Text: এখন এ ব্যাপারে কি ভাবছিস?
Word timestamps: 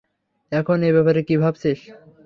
এখন 0.51 0.77
এ 0.81 0.91
ব্যাপারে 0.95 1.21
কি 1.27 1.35
ভাবছিস? 1.37 1.79